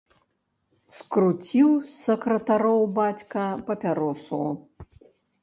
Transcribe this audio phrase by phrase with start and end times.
[0.99, 1.67] Скруціў
[1.97, 4.43] сакратароў бацька папяросу.